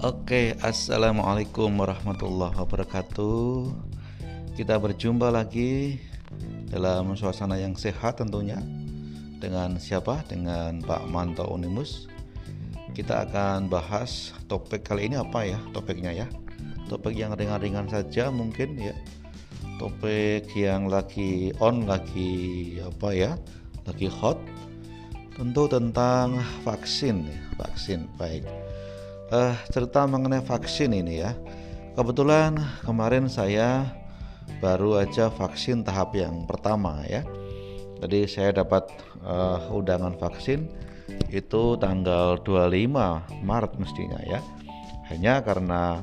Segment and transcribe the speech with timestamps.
[0.00, 3.68] Oke, assalamualaikum warahmatullahi wabarakatuh.
[4.56, 6.00] Kita berjumpa lagi
[6.72, 8.56] dalam suasana yang sehat tentunya
[9.44, 10.24] dengan siapa?
[10.24, 12.08] Dengan Pak Manto Unimus.
[12.96, 15.60] Kita akan bahas topik kali ini apa ya?
[15.76, 16.32] Topiknya ya.
[16.88, 18.96] Topik yang ringan-ringan saja mungkin ya.
[19.76, 23.36] Topik yang lagi on, lagi apa ya?
[23.84, 24.40] Lagi hot.
[25.36, 28.48] Tentu tentang vaksin ya, vaksin baik
[29.30, 31.32] uh, cerita mengenai vaksin ini ya.
[31.94, 33.86] Kebetulan kemarin saya
[34.58, 37.22] baru aja vaksin tahap yang pertama ya.
[38.00, 38.90] Jadi saya dapat
[39.22, 40.66] uh, undangan vaksin
[41.30, 44.40] itu tanggal 25 Maret mestinya ya.
[45.10, 45.98] Hanya karena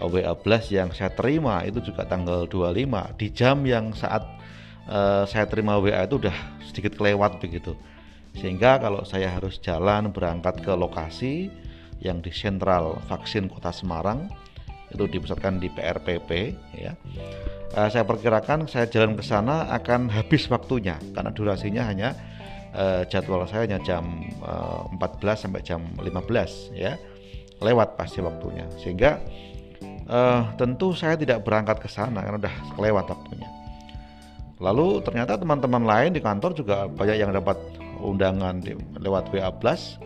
[0.00, 4.24] WA Blast yang saya terima itu juga tanggal 25 di jam yang saat
[4.88, 7.76] uh, saya terima WA itu udah sedikit kelewat begitu.
[8.38, 11.50] Sehingga kalau saya harus jalan berangkat ke lokasi
[12.00, 14.28] yang di sentral vaksin Kota Semarang
[14.90, 16.30] itu dipusatkan di PRPP
[16.74, 16.92] ya.
[17.70, 22.18] Uh, saya perkirakan saya jalan ke sana akan habis waktunya karena durasinya hanya
[22.74, 26.98] uh, jadwal saya hanya jam uh, eh, 14 sampai jam 15 ya.
[27.60, 28.66] Lewat pasti waktunya.
[28.80, 29.20] Sehingga
[30.08, 33.48] uh, tentu saya tidak berangkat ke sana karena udah kelewat waktunya.
[34.60, 37.56] Lalu ternyata teman-teman lain di kantor juga banyak yang dapat
[38.00, 40.00] undangan di, lewat WA Plus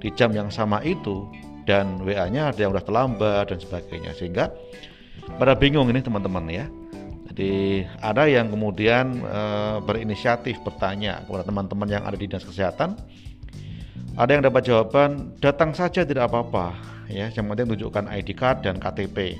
[0.00, 1.28] di jam yang sama itu
[1.68, 4.50] dan WA-nya ada yang udah terlambat dan sebagainya sehingga
[5.36, 6.66] pada bingung ini teman-teman ya.
[7.30, 9.42] Jadi ada yang kemudian e,
[9.86, 12.98] berinisiatif bertanya kepada teman-teman yang ada di dinas kesehatan.
[14.18, 16.74] Ada yang dapat jawaban datang saja tidak apa-apa
[17.06, 19.38] ya, yang penting tunjukkan ID card dan KTP.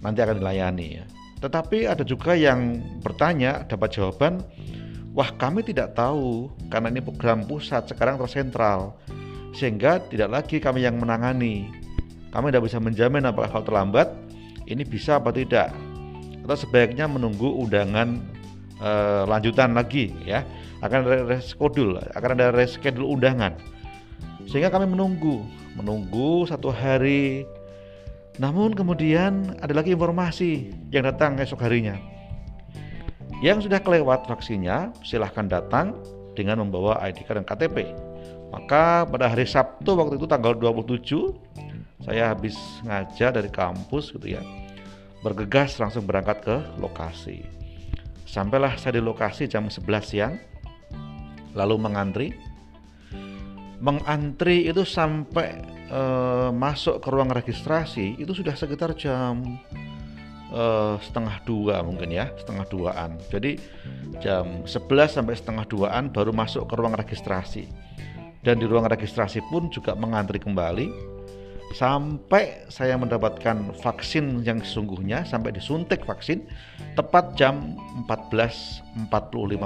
[0.00, 1.04] Nanti akan dilayani ya.
[1.44, 4.42] Tetapi ada juga yang bertanya dapat jawaban,
[5.12, 8.96] wah kami tidak tahu karena ini program pusat sekarang tersentral
[9.56, 11.68] sehingga tidak lagi kami yang menangani.
[12.28, 14.08] Kami tidak bisa menjamin apakah kalau terlambat
[14.68, 15.72] ini bisa apa tidak.
[16.44, 18.20] Atau sebaiknya menunggu undangan
[18.80, 18.90] e,
[19.24, 20.44] lanjutan lagi ya.
[20.78, 23.56] Akan ada reschedule, akan ada reschedule undangan.
[24.46, 25.42] Sehingga kami menunggu,
[25.74, 27.44] menunggu satu hari.
[28.38, 31.98] Namun kemudian ada lagi informasi yang datang esok harinya.
[33.42, 35.98] Yang sudah kelewat vaksinnya, silahkan datang
[36.38, 37.76] dengan membawa ID card dan KTP.
[38.48, 44.42] Maka pada hari Sabtu waktu itu tanggal 27 saya habis ngajar dari kampus gitu ya.
[45.20, 47.44] Bergegas langsung berangkat ke lokasi.
[48.24, 50.34] Sampailah saya di lokasi jam 11 siang.
[51.52, 52.28] Lalu mengantri.
[53.82, 56.00] Mengantri itu sampai e,
[56.54, 59.42] masuk ke ruang registrasi itu sudah sekitar jam
[60.50, 60.64] e,
[61.02, 63.54] setengah dua mungkin ya setengah duaan jadi
[64.18, 67.70] jam 11 sampai setengah duaan baru masuk ke ruang registrasi
[68.48, 70.88] dan di ruang registrasi pun juga mengantri kembali
[71.76, 76.48] sampai saya mendapatkan vaksin yang sesungguhnya sampai disuntik vaksin
[76.96, 77.76] tepat jam
[78.08, 79.12] 14.45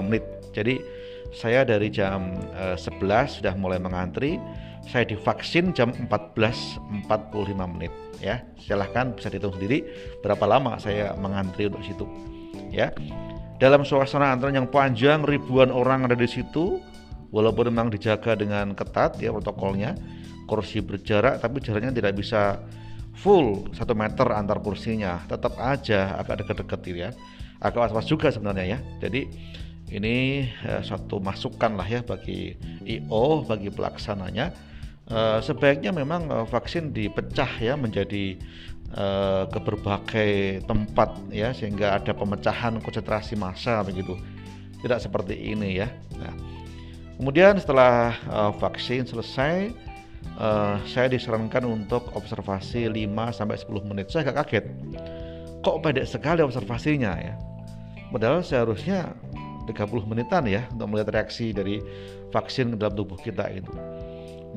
[0.03, 0.27] menit.
[0.51, 0.83] Jadi
[1.31, 4.43] saya dari jam uh, eh, 11 sudah mulai mengantri,
[4.83, 7.07] saya divaksin jam 14.45
[7.79, 8.43] menit ya.
[8.59, 9.87] Silahkan bisa dihitung sendiri
[10.27, 12.07] berapa lama saya mengantri untuk situ
[12.75, 12.91] ya.
[13.63, 16.83] Dalam suasana antrean yang panjang ribuan orang ada di situ
[17.33, 19.97] walaupun memang dijaga dengan ketat ya protokolnya
[20.45, 22.61] kursi berjarak tapi jaraknya tidak bisa
[23.17, 25.23] full satu meter antar kursinya.
[25.29, 27.11] Tetap aja agak dekat-dekat ya.
[27.63, 28.79] Agak was-was juga sebenarnya ya.
[29.01, 29.29] Jadi
[29.93, 34.53] ini eh, suatu masukan lah ya bagi IO bagi pelaksananya.
[35.07, 38.37] Eh, sebaiknya memang eh, vaksin dipecah ya menjadi
[38.93, 40.33] eh, ke berbagai
[40.67, 44.19] tempat ya sehingga ada pemecahan konsentrasi massa begitu.
[44.83, 45.87] Tidak seperti ini ya.
[46.19, 46.62] Nah
[47.23, 49.71] Kemudian setelah uh, vaksin selesai,
[50.43, 52.99] uh, saya disarankan untuk observasi 5
[53.31, 54.11] sampai 10 menit.
[54.11, 54.67] Saya agak kaget.
[55.63, 57.39] Kok pendek sekali observasinya ya?
[58.11, 59.15] Padahal seharusnya
[59.71, 61.79] 30 menitan ya untuk melihat reaksi dari
[62.35, 63.71] vaksin ke dalam tubuh kita itu.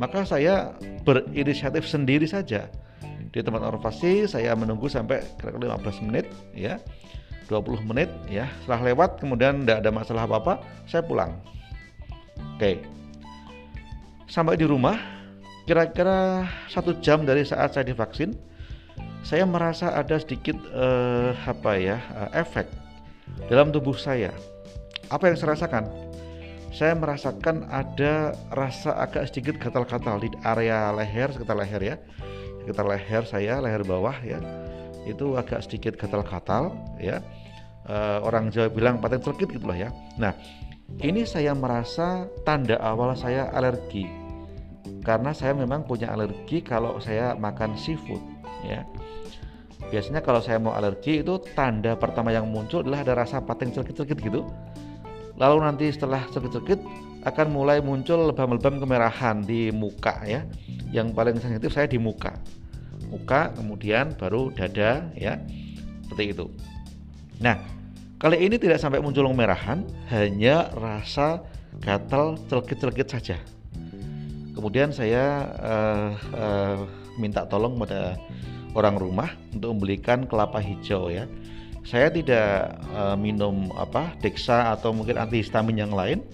[0.02, 0.74] Maka saya
[1.06, 2.66] berinisiatif sendiri saja.
[3.30, 6.26] Di tempat observasi saya menunggu sampai kira-kira 15 menit
[6.58, 6.82] ya.
[7.46, 8.50] 20 menit ya.
[8.66, 11.38] Setelah lewat kemudian tidak ada masalah apa-apa, saya pulang
[12.56, 12.80] Oke.
[14.32, 14.96] Sampai di rumah,
[15.68, 18.32] kira-kira satu jam dari saat saya divaksin,
[19.28, 22.64] saya merasa ada sedikit uh, apa ya uh, efek
[23.52, 24.32] dalam tubuh saya.
[25.12, 25.84] Apa yang saya rasakan?
[26.72, 31.96] Saya merasakan ada rasa agak sedikit gatal-gatal di area leher, sekitar leher ya,
[32.64, 34.40] sekitar leher saya, leher bawah ya,
[35.04, 36.72] itu agak sedikit gatal-gatal
[37.04, 37.20] ya.
[37.86, 39.94] Uh, orang Jawa bilang paten sedikit gitulah ya.
[40.18, 40.34] Nah,
[41.02, 44.26] ini saya merasa tanda awal saya alergi.
[45.06, 48.18] karena saya memang punya alergi kalau saya makan seafood
[48.66, 48.82] ya.
[49.94, 54.18] Biasanya kalau saya mau alergi itu tanda pertama yang muncul adalah ada rasa pating celkit-celkit
[54.18, 54.42] gitu.
[55.38, 56.82] Lalu nanti setelah celkit-celkit
[57.22, 60.42] akan mulai muncul lebam-lebam kemerahan di muka ya.
[60.90, 62.34] Yang paling sensitif saya di muka.
[63.14, 65.38] Muka kemudian baru dada ya.
[66.10, 66.50] Seperti itu.
[67.46, 67.62] Nah
[68.26, 71.46] kali ini tidak sampai muncul kemerahan hanya rasa
[71.78, 73.38] gatal celkit-celkit saja.
[74.58, 76.78] Kemudian saya uh, uh,
[77.22, 78.18] minta tolong pada
[78.74, 81.30] orang rumah untuk membelikan kelapa hijau ya.
[81.86, 86.26] Saya tidak uh, minum apa dexa atau mungkin antihistamin yang lain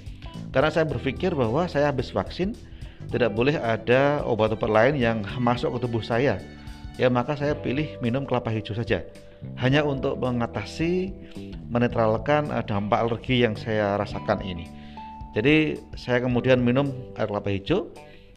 [0.56, 2.56] karena saya berpikir bahwa saya habis vaksin
[3.12, 6.40] tidak boleh ada obat-obat lain yang masuk ke tubuh saya.
[6.96, 9.04] Ya maka saya pilih minum kelapa hijau saja
[9.60, 11.14] hanya untuk mengatasi
[11.72, 14.68] menetralkan dampak alergi yang saya rasakan ini.
[15.32, 17.88] Jadi saya kemudian minum air kelapa hijau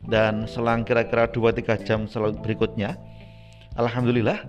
[0.06, 2.06] dan selang kira-kira 2-3 jam
[2.38, 2.94] berikutnya
[3.74, 4.46] Alhamdulillah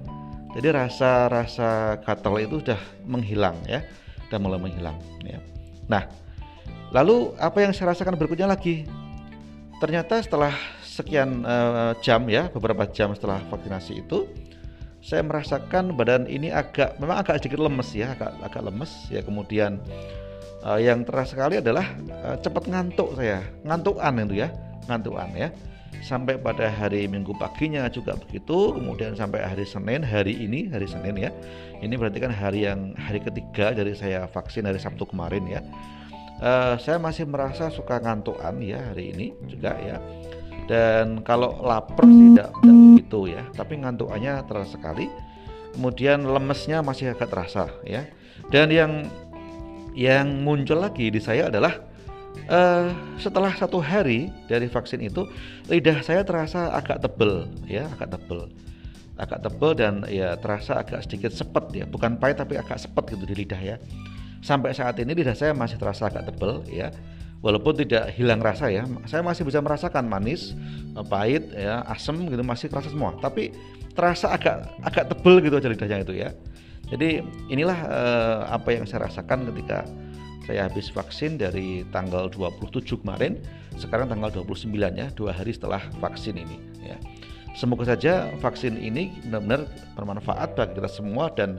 [0.56, 3.84] jadi rasa-rasa gatal itu sudah menghilang ya.
[4.26, 4.96] Sudah mulai menghilang
[5.28, 5.44] ya.
[5.92, 6.08] Nah
[6.96, 8.88] lalu apa yang saya rasakan berikutnya lagi?
[9.84, 14.32] Ternyata setelah sekian uh, jam ya beberapa jam setelah vaksinasi itu
[15.06, 19.22] saya merasakan badan ini agak memang agak sedikit lemes ya agak agak lemes ya.
[19.22, 19.78] Kemudian
[20.66, 21.94] uh, yang terasa sekali adalah
[22.26, 23.46] uh, cepat ngantuk saya.
[23.62, 24.50] Ngantukan itu ya
[24.90, 25.54] ngantukan ya.
[26.02, 28.74] Sampai pada hari Minggu paginya juga begitu.
[28.74, 31.30] Kemudian sampai hari Senin hari ini hari Senin ya.
[31.86, 35.62] Ini berarti kan hari yang hari ketiga dari saya vaksin hari Sabtu kemarin ya.
[36.42, 40.02] Uh, saya masih merasa suka ngantukan ya hari ini juga ya
[40.66, 43.44] dan kalau lapar tidak tidak begitu ya.
[43.54, 45.06] Tapi ngantukannya terasa sekali.
[45.78, 48.08] Kemudian lemesnya masih agak terasa ya.
[48.50, 49.06] Dan yang
[49.96, 51.80] yang muncul lagi di saya adalah
[52.50, 52.92] uh,
[53.22, 55.24] setelah satu hari dari vaksin itu
[55.72, 58.50] lidah saya terasa agak tebel ya agak tebel.
[59.16, 61.86] Agak tebel dan ya terasa agak sedikit sepet ya.
[61.88, 63.78] Bukan pahit tapi agak sepet gitu di lidah ya.
[64.42, 66.90] Sampai saat ini lidah saya masih terasa agak tebel ya
[67.44, 70.56] walaupun tidak hilang rasa ya saya masih bisa merasakan manis
[71.08, 73.16] pahit ya asam gitu masih terasa semua.
[73.20, 73.52] Tapi
[73.96, 76.30] terasa agak agak tebel gitu aja lidahnya itu ya.
[76.86, 79.84] Jadi inilah uh, apa yang saya rasakan ketika
[80.46, 83.42] saya habis vaksin dari tanggal 27 kemarin
[83.82, 86.98] sekarang tanggal 29 ya dua hari setelah vaksin ini ya.
[87.56, 89.66] Semoga saja vaksin ini benar-benar
[89.96, 91.58] bermanfaat bagi kita semua dan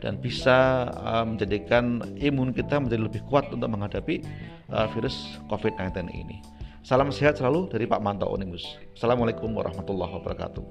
[0.00, 4.24] dan bisa uh, menjadikan imun kita menjadi lebih kuat untuk menghadapi
[4.72, 6.40] uh, virus COVID-19 ini.
[6.80, 8.64] Salam sehat selalu dari Pak Manto Onimus.
[8.96, 10.64] Assalamualaikum warahmatullahi wabarakatuh.